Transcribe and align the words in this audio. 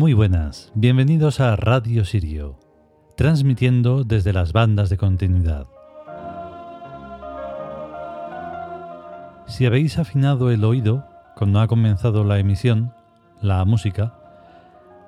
Muy 0.00 0.14
buenas, 0.14 0.72
bienvenidos 0.74 1.40
a 1.40 1.54
Radio 1.56 2.06
Sirio, 2.06 2.58
transmitiendo 3.18 4.02
desde 4.02 4.32
las 4.32 4.54
bandas 4.54 4.88
de 4.88 4.96
continuidad. 4.96 5.66
Si 9.46 9.66
habéis 9.66 9.98
afinado 9.98 10.50
el 10.50 10.64
oído 10.64 11.06
cuando 11.36 11.60
ha 11.60 11.66
comenzado 11.66 12.24
la 12.24 12.38
emisión, 12.38 12.94
la 13.42 13.62
música, 13.66 14.14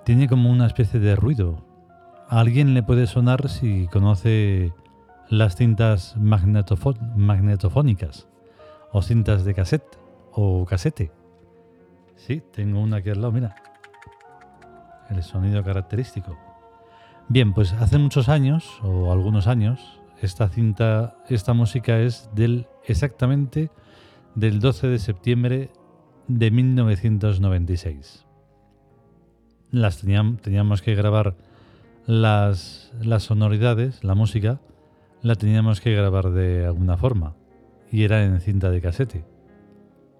tiene 0.04 0.28
como 0.28 0.50
una 0.50 0.66
especie 0.66 1.00
de 1.00 1.16
ruido. 1.16 1.64
A 2.28 2.40
alguien 2.40 2.74
le 2.74 2.82
puede 2.82 3.06
sonar 3.06 3.48
si 3.48 3.86
conoce 3.86 4.74
las 5.30 5.56
cintas 5.56 6.18
magnetofónicas 6.18 8.28
o 8.92 9.00
cintas 9.00 9.46
de 9.46 9.54
cassette 9.54 9.98
o 10.32 10.66
casete. 10.66 11.12
Sí, 12.16 12.42
tengo 12.52 12.78
una 12.78 12.98
aquí 12.98 13.08
al 13.08 13.22
lado, 13.22 13.32
mira. 13.32 13.54
El 15.12 15.22
sonido 15.22 15.62
característico. 15.62 16.38
Bien, 17.28 17.52
pues 17.52 17.72
hace 17.74 17.98
muchos 17.98 18.28
años, 18.28 18.80
o 18.82 19.12
algunos 19.12 19.46
años, 19.46 20.00
esta 20.20 20.48
cinta, 20.48 21.16
esta 21.28 21.52
música 21.52 21.98
es 21.98 22.30
del 22.34 22.66
exactamente 22.86 23.70
del 24.34 24.60
12 24.60 24.88
de 24.88 24.98
septiembre 24.98 25.70
de 26.28 26.50
1996. 26.50 28.26
Las 29.70 29.98
teníamos, 29.98 30.40
teníamos 30.40 30.82
que 30.82 30.94
grabar 30.94 31.36
las, 32.06 32.90
sonoridades, 33.18 34.02
la 34.02 34.14
música, 34.14 34.60
la 35.20 35.34
teníamos 35.34 35.80
que 35.80 35.94
grabar 35.94 36.30
de 36.30 36.66
alguna 36.66 36.96
forma. 36.96 37.34
Y 37.90 38.04
era 38.04 38.24
en 38.24 38.40
cinta 38.40 38.70
de 38.70 38.80
casete. 38.80 39.24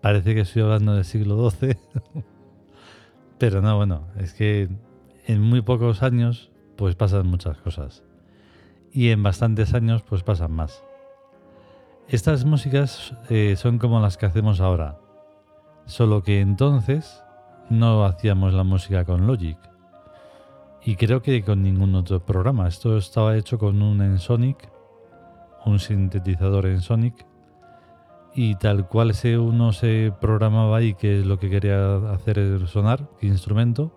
Parece 0.02 0.34
que 0.34 0.40
estoy 0.40 0.62
hablando 0.62 0.94
del 0.94 1.04
siglo 1.04 1.50
XII. 1.50 1.76
Pero 3.42 3.60
no, 3.60 3.76
bueno, 3.76 4.06
es 4.18 4.34
que 4.34 4.68
en 5.26 5.40
muy 5.40 5.62
pocos 5.62 6.04
años 6.04 6.52
pues 6.76 6.94
pasan 6.94 7.26
muchas 7.26 7.58
cosas. 7.58 8.04
Y 8.92 9.08
en 9.08 9.24
bastantes 9.24 9.74
años 9.74 10.04
pues 10.08 10.22
pasan 10.22 10.52
más. 10.52 10.84
Estas 12.06 12.44
músicas 12.44 13.16
eh, 13.30 13.56
son 13.56 13.80
como 13.80 13.98
las 13.98 14.16
que 14.16 14.26
hacemos 14.26 14.60
ahora. 14.60 15.00
Solo 15.86 16.22
que 16.22 16.40
entonces 16.40 17.20
no 17.68 18.04
hacíamos 18.04 18.54
la 18.54 18.62
música 18.62 19.04
con 19.04 19.26
Logic. 19.26 19.58
Y 20.84 20.94
creo 20.94 21.20
que 21.20 21.42
con 21.42 21.62
ningún 21.62 21.96
otro 21.96 22.24
programa. 22.24 22.68
Esto 22.68 22.96
estaba 22.96 23.36
hecho 23.36 23.58
con 23.58 23.82
un 23.82 24.02
Ensonic, 24.02 24.70
un 25.64 25.80
sintetizador 25.80 26.66
Ensonic. 26.66 27.26
Y 28.34 28.54
tal 28.56 28.88
cual 28.88 29.10
ese 29.10 29.38
uno 29.38 29.72
se 29.72 30.12
programaba 30.20 30.78
ahí 30.78 30.94
qué 30.94 31.20
es 31.20 31.26
lo 31.26 31.38
que 31.38 31.50
quería 31.50 31.96
hacer 32.12 32.66
sonar, 32.66 33.10
qué 33.20 33.26
instrumento, 33.26 33.92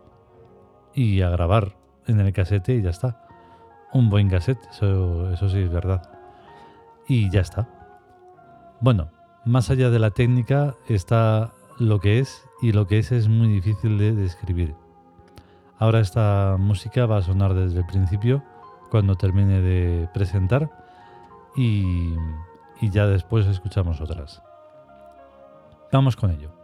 y 0.94 1.22
a 1.22 1.29
grabar 1.29 1.78
en 2.07 2.19
el 2.19 2.34
casete 2.34 2.75
y 2.75 2.81
ya 2.81 2.90
está. 2.90 3.22
Un 3.94 4.09
buen 4.09 4.29
cassette, 4.29 4.59
eso, 4.72 5.31
eso 5.31 5.50
sí 5.50 5.59
es 5.59 5.72
verdad. 5.72 6.09
Y 7.07 7.29
ya 7.29 7.41
está. 7.41 7.69
Bueno, 8.81 9.09
más 9.45 9.69
allá 9.69 9.90
de 9.90 10.00
la 10.00 10.12
técnica 10.12 10.75
está 10.90 11.53
lo 11.78 12.00
que 12.00 12.19
es 12.19 12.44
y 12.62 12.72
lo 12.72 12.88
que 12.88 13.00
es 13.00 13.12
es 13.12 13.28
muy 13.28 13.47
difícil 13.47 13.97
de 13.97 14.13
describir. 14.13 14.75
Ahora 15.78 16.00
esta 16.00 16.56
música 16.57 17.06
va 17.06 17.18
a 17.18 17.22
sonar 17.22 17.53
desde 17.53 17.79
el 17.79 17.85
principio 17.85 18.44
cuando 18.90 19.16
termine 19.16 19.62
de 19.62 20.07
presentar 20.13 20.69
y, 21.56 22.13
y 22.81 22.90
ya 22.90 23.08
después 23.08 23.46
escuchamos 23.46 24.02
otras. 24.02 24.41
Vamos 25.91 26.16
con 26.16 26.31
ello. 26.31 26.55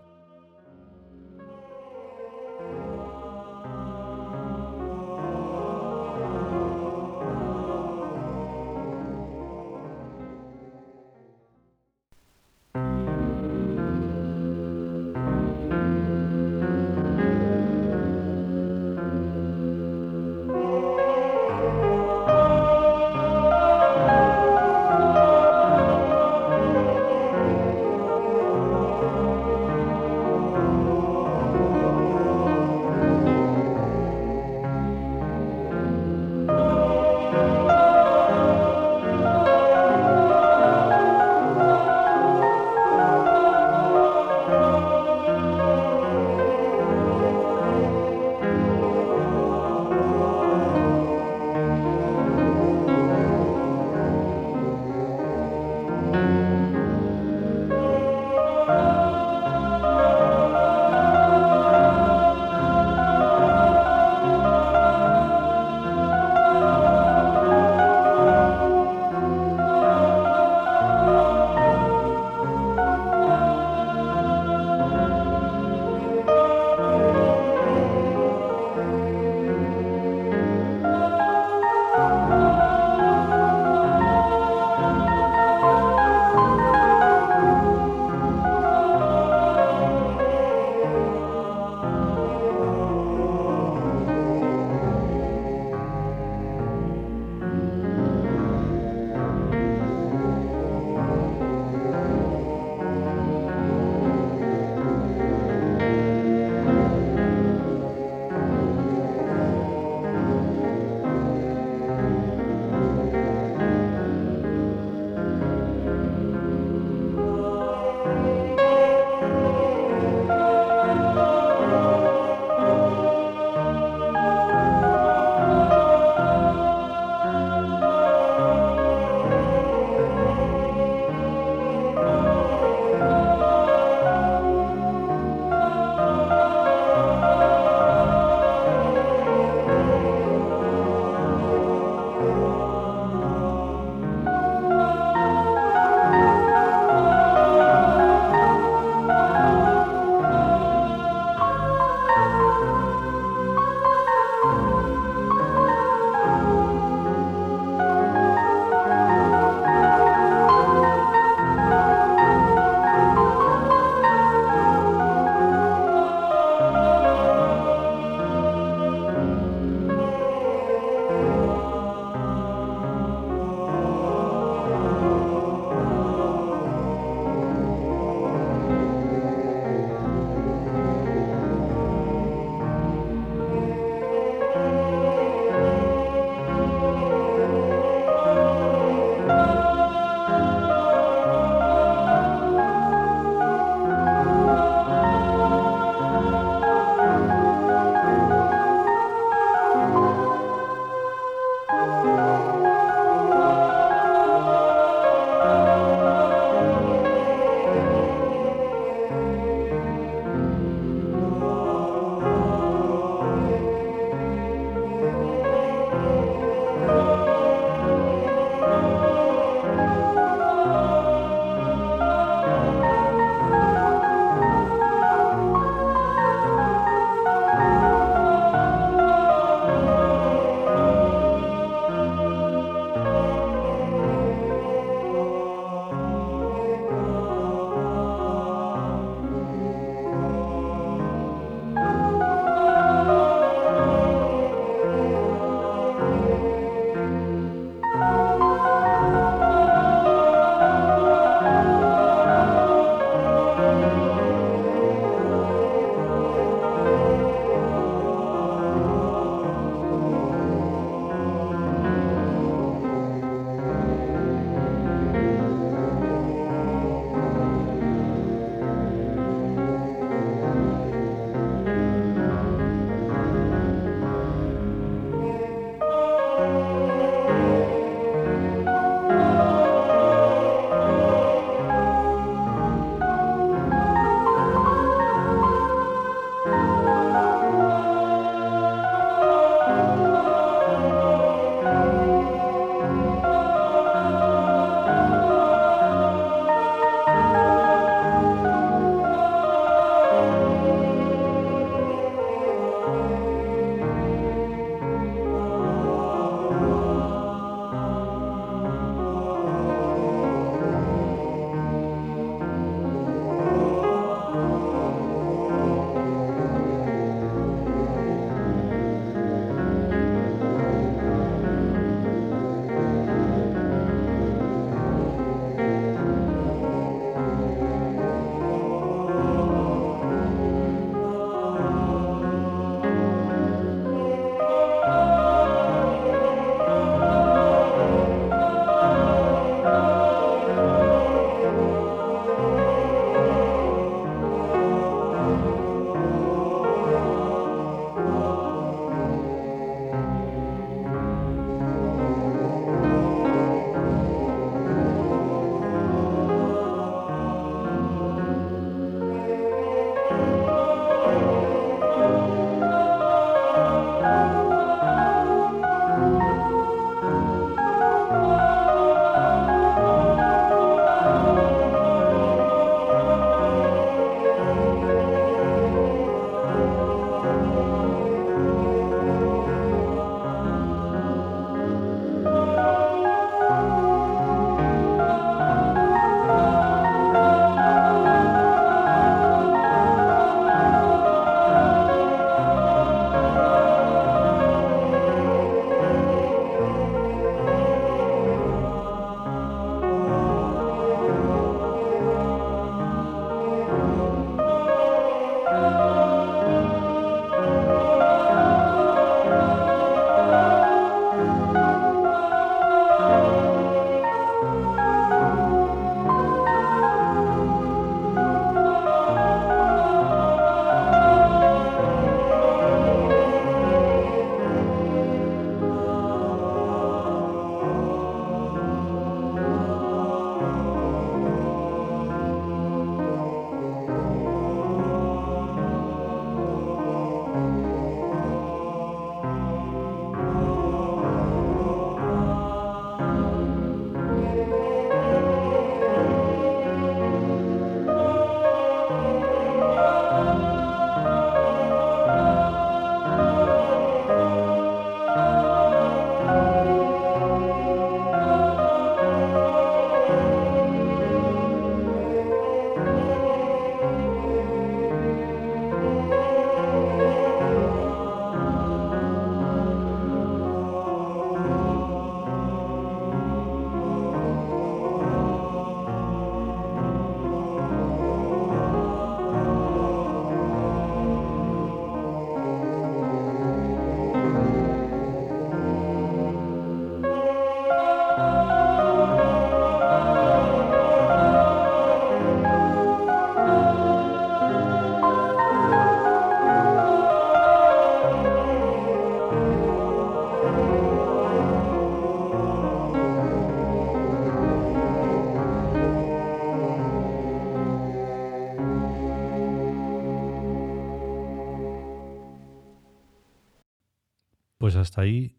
Pues 514.72 514.88
hasta 514.88 515.02
ahí 515.02 515.36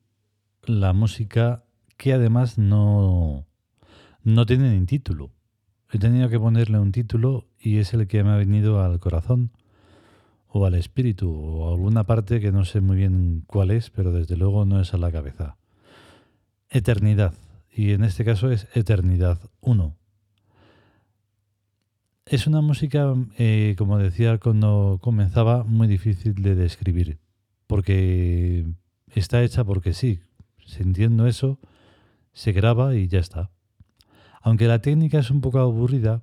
la 0.63 0.93
música 0.93 1.65
que 1.97 2.13
además 2.13 2.59
no, 2.59 3.47
no 4.23 4.45
tiene 4.45 4.79
ni 4.79 4.85
título. 4.85 5.31
He 5.91 5.99
tenido 5.99 6.29
que 6.29 6.39
ponerle 6.39 6.79
un 6.79 6.93
título 6.93 7.49
y 7.59 7.79
es 7.79 7.95
el 7.95 8.07
que 8.09 8.23
me 8.25 8.33
ha 8.33 8.37
venido 8.37 8.83
al 8.83 9.01
corazón 9.01 9.51
o 10.49 10.67
al 10.67 10.75
espíritu 10.75 11.33
o 11.33 11.67
a 11.67 11.73
alguna 11.73 12.05
parte 12.05 12.41
que 12.41 12.53
no 12.53 12.67
sé 12.67 12.83
muy 12.83 12.99
bien 12.99 13.45
cuál 13.47 13.71
es, 13.71 13.89
pero 13.89 14.13
desde 14.13 14.37
luego 14.37 14.67
no 14.67 14.83
es 14.83 14.93
a 14.93 14.99
la 14.99 15.11
cabeza. 15.11 15.57
Eternidad. 16.69 17.33
Y 17.71 17.93
en 17.93 18.05
este 18.05 18.27
caso 18.27 18.51
es 18.51 18.69
Eternidad 18.75 19.41
1. 19.63 19.97
Es 22.27 22.47
una 22.47 22.61
música, 22.61 23.15
eh, 23.39 23.77
como 23.79 23.97
decía 23.97 24.37
cuando 24.37 24.99
comenzaba, 25.01 25.65
muy 25.65 25.89
difícil 25.89 26.35
de 26.35 26.55
describir, 26.55 27.19
porque 27.67 28.67
está 29.21 29.43
hecha 29.43 29.65
porque 29.65 29.93
sí, 29.95 30.21
sintiendo 30.65 31.27
eso, 31.27 31.59
se 32.33 32.53
graba 32.53 32.95
y 32.95 33.09
ya 33.09 33.19
está. 33.19 33.51
Aunque 34.43 34.67
la 34.67 34.81
técnica 34.81 35.19
es 35.19 35.31
un 35.31 35.41
poco 35.41 35.61
aburrida, 35.61 36.23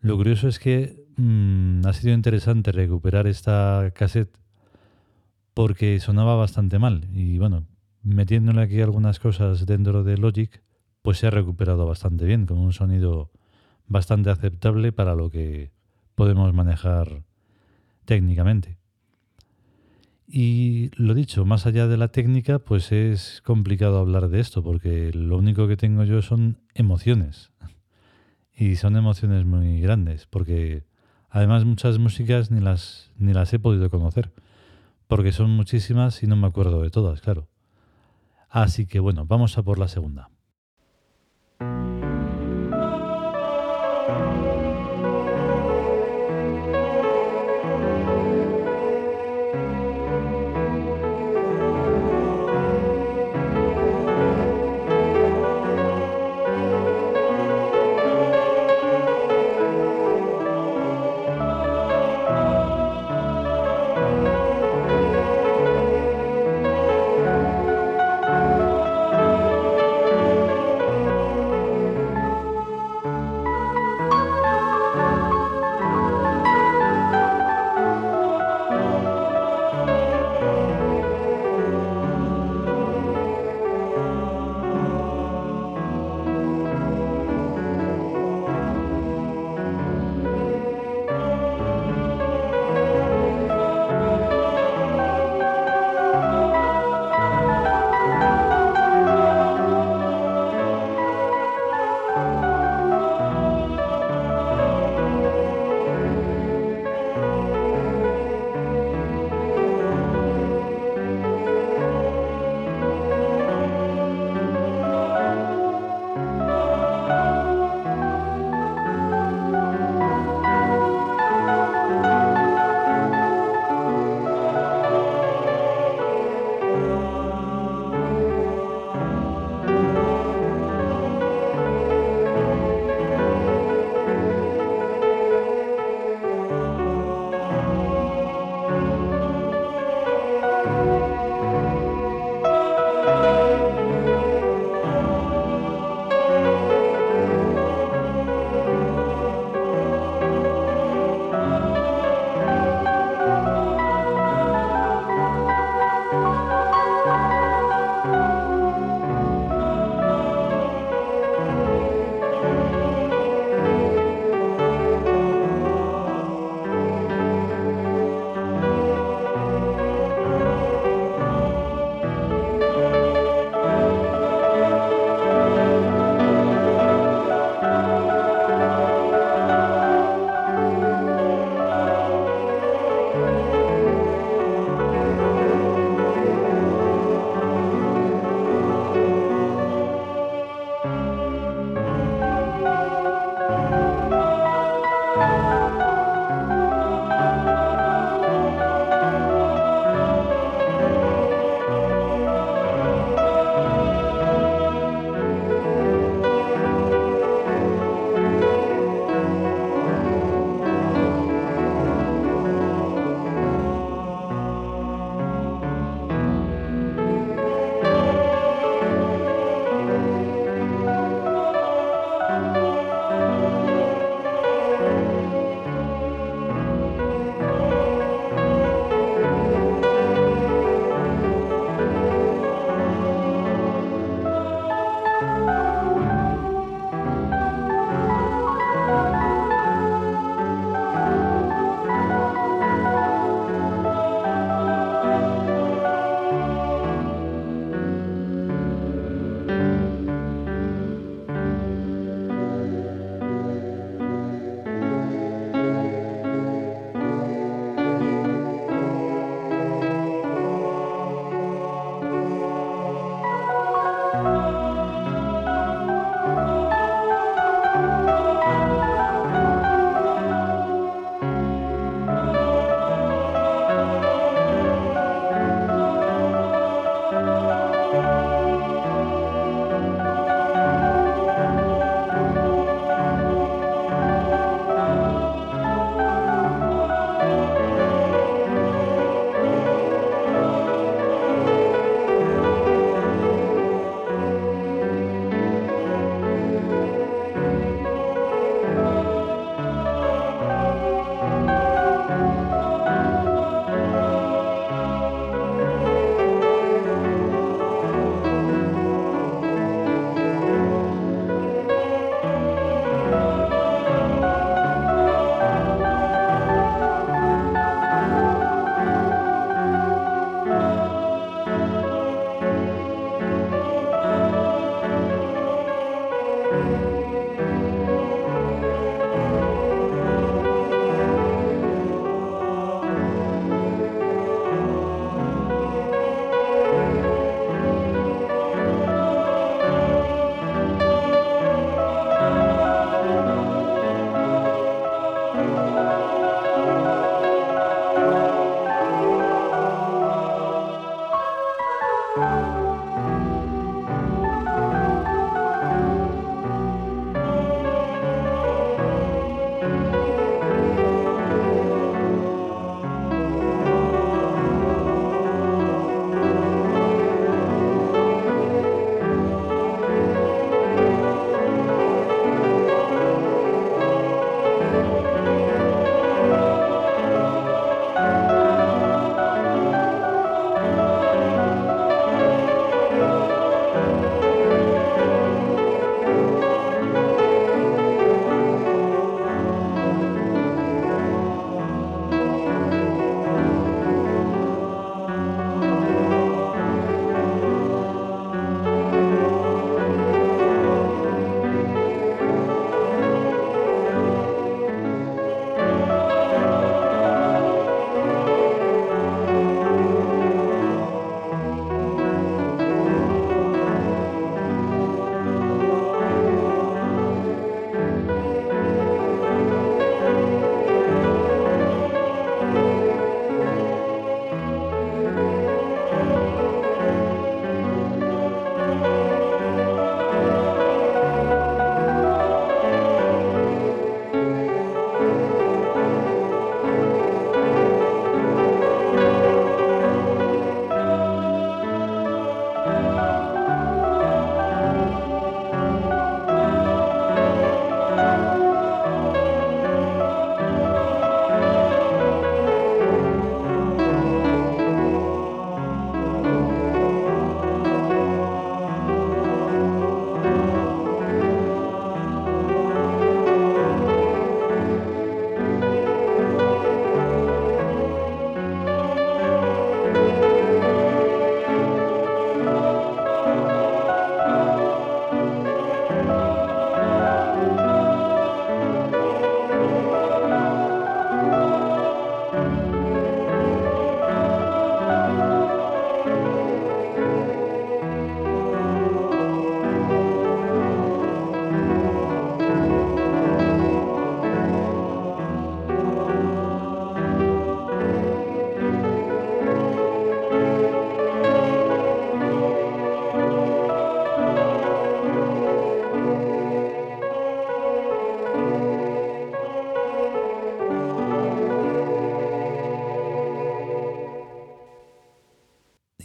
lo 0.00 0.16
curioso 0.16 0.48
es 0.48 0.58
que 0.58 1.06
mm, 1.16 1.86
ha 1.86 1.92
sido 1.92 2.14
interesante 2.14 2.72
recuperar 2.72 3.26
esta 3.26 3.90
cassette 3.94 4.36
porque 5.54 5.98
sonaba 6.00 6.36
bastante 6.36 6.78
mal 6.78 7.08
y 7.12 7.38
bueno, 7.38 7.66
metiéndole 8.02 8.62
aquí 8.62 8.80
algunas 8.80 9.18
cosas 9.18 9.64
dentro 9.66 10.04
de 10.04 10.18
Logic, 10.18 10.62
pues 11.02 11.18
se 11.18 11.26
ha 11.26 11.30
recuperado 11.30 11.86
bastante 11.86 12.24
bien, 12.24 12.46
con 12.46 12.58
un 12.58 12.72
sonido 12.72 13.30
bastante 13.86 14.30
aceptable 14.30 14.92
para 14.92 15.14
lo 15.14 15.30
que 15.30 15.70
podemos 16.14 16.52
manejar 16.52 17.22
técnicamente. 18.04 18.75
Y 20.28 20.90
lo 20.96 21.14
dicho, 21.14 21.44
más 21.44 21.66
allá 21.66 21.86
de 21.86 21.96
la 21.96 22.08
técnica, 22.08 22.58
pues 22.58 22.90
es 22.90 23.42
complicado 23.44 23.98
hablar 23.98 24.28
de 24.28 24.40
esto, 24.40 24.62
porque 24.62 25.12
lo 25.12 25.38
único 25.38 25.68
que 25.68 25.76
tengo 25.76 26.02
yo 26.04 26.20
son 26.20 26.58
emociones. 26.74 27.52
Y 28.52 28.76
son 28.76 28.96
emociones 28.96 29.44
muy 29.44 29.80
grandes, 29.80 30.26
porque 30.26 30.84
además 31.30 31.64
muchas 31.64 31.98
músicas 31.98 32.50
ni 32.50 32.60
las, 32.60 33.12
ni 33.18 33.34
las 33.34 33.52
he 33.52 33.58
podido 33.58 33.88
conocer, 33.90 34.32
porque 35.06 35.30
son 35.30 35.50
muchísimas 35.50 36.22
y 36.22 36.26
no 36.26 36.36
me 36.36 36.46
acuerdo 36.46 36.82
de 36.82 36.90
todas, 36.90 37.20
claro. 37.20 37.48
Así 38.48 38.86
que 38.86 38.98
bueno, 38.98 39.26
vamos 39.26 39.58
a 39.58 39.62
por 39.62 39.78
la 39.78 39.88
segunda. 39.88 40.30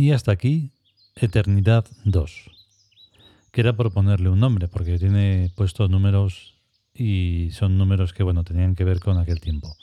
Y 0.01 0.13
hasta 0.13 0.31
aquí, 0.31 0.71
Eternidad 1.15 1.85
2. 2.05 2.49
Que 3.51 3.61
era 3.61 3.75
por 3.75 3.93
ponerle 3.93 4.29
un 4.29 4.39
nombre, 4.39 4.67
porque 4.67 4.97
tiene 4.97 5.51
puestos 5.55 5.91
números 5.91 6.55
y 6.91 7.49
son 7.51 7.77
números 7.77 8.11
que, 8.11 8.23
bueno, 8.23 8.43
tenían 8.43 8.73
que 8.73 8.83
ver 8.83 8.99
con 8.99 9.19
aquel 9.19 9.39
tiempo. 9.39 9.77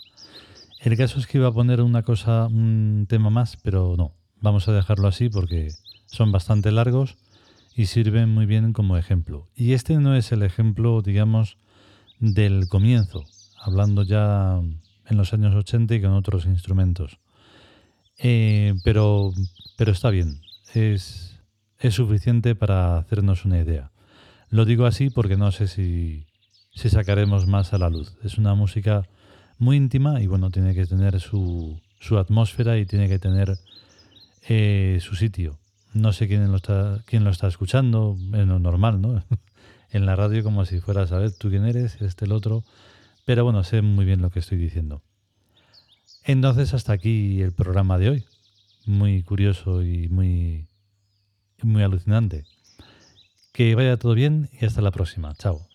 El 0.81 0.97
caso 0.97 1.21
es 1.21 1.29
que 1.29 1.39
iba 1.39 1.47
a 1.47 1.53
poner 1.53 1.81
una 1.83 2.03
cosa, 2.03 2.49
un 2.49 3.07
tema 3.09 3.31
más, 3.31 3.59
pero 3.63 3.95
no. 3.97 4.13
Vamos 4.41 4.67
a 4.67 4.73
dejarlo 4.73 5.07
así 5.07 5.29
porque 5.29 5.69
son 6.07 6.33
bastante 6.33 6.73
largos 6.73 7.17
y 7.77 7.87
sirven 7.87 8.29
muy 8.29 8.47
bien 8.47 8.73
como 8.73 8.97
ejemplo. 8.97 9.47
Y 9.55 9.73
este 9.73 9.99
no 9.99 10.17
es 10.17 10.33
el 10.33 10.43
ejemplo, 10.43 11.01
digamos, 11.01 11.59
del 12.19 12.67
comienzo, 12.67 13.25
hablando 13.57 14.03
ya 14.03 14.61
en 15.07 15.17
los 15.17 15.33
años 15.33 15.55
80 15.55 15.95
y 15.95 16.03
con 16.03 16.11
otros 16.11 16.45
instrumentos. 16.47 17.21
Eh, 18.19 18.75
pero, 18.85 19.33
pero 19.77 19.93
está 19.93 20.11
bien, 20.11 20.41
es, 20.75 21.39
es 21.79 21.95
suficiente 21.95 22.55
para 22.55 22.99
hacernos 22.99 23.45
una 23.45 23.61
idea. 23.61 23.91
Lo 24.51 24.65
digo 24.65 24.87
así 24.87 25.11
porque 25.11 25.37
no 25.37 25.53
sé 25.53 25.69
si, 25.69 26.27
si 26.73 26.89
sacaremos 26.89 27.47
más 27.47 27.73
a 27.73 27.79
la 27.79 27.91
luz. 27.91 28.17
Es 28.23 28.39
una 28.39 28.55
música 28.55 29.09
muy 29.59 29.77
íntima 29.77 30.21
y 30.21 30.27
bueno, 30.27 30.51
tiene 30.51 30.75
que 30.75 30.87
tener 30.87 31.21
su, 31.21 31.81
su 32.01 32.19
atmósfera 32.19 32.79
y 32.79 32.87
tiene 32.87 33.09
que 33.09 33.19
tener 33.19 33.59
eh, 34.49 34.99
su 35.01 35.15
sitio. 35.15 35.59
No 35.93 36.13
sé 36.13 36.29
quién 36.29 36.51
lo 36.51 36.57
está, 36.57 37.03
quién 37.07 37.25
lo 37.25 37.31
está 37.31 37.49
escuchando, 37.49 38.17
es 38.35 38.47
lo 38.47 38.59
normal, 38.59 39.01
¿no? 39.01 39.23
en 39.91 40.07
la 40.07 40.17
radio 40.17 40.43
como 40.43 40.65
si 40.65 40.81
fueras 40.81 41.13
a 41.13 41.19
ver 41.19 41.33
tú 41.33 41.49
quién 41.51 41.65
eres, 41.65 42.01
este 42.01 42.25
el 42.25 42.33
otro. 42.33 42.65
Pero 43.25 43.45
bueno, 43.45 43.63
sé 43.65 43.83
muy 43.83 44.05
bien 44.05 44.23
lo 44.23 44.31
que 44.31 44.39
estoy 44.39 44.59
diciendo. 44.59 45.03
Entonces 46.29 46.75
hasta 46.75 46.93
aquí 46.93 47.41
el 47.41 47.53
programa 47.53 47.97
de 47.97 48.11
hoy. 48.11 48.25
Muy 48.85 49.23
curioso 49.23 49.83
y 49.83 50.09
muy, 50.09 50.69
muy 51.63 51.83
alucinante. 51.83 52.45
Que 53.55 53.75
vaya 53.75 53.97
todo 53.97 54.13
bien 54.13 54.51
y 54.61 54.67
hasta 54.67 54.83
la 54.83 54.91
próxima. 54.91 55.35
Chao. 55.37 55.68